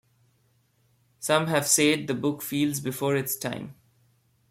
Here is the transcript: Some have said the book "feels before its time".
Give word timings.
Some 1.19 1.45
have 1.45 1.67
said 1.67 2.07
the 2.07 2.15
book 2.15 2.41
"feels 2.41 2.79
before 2.79 3.15
its 3.15 3.35
time". 3.35 3.75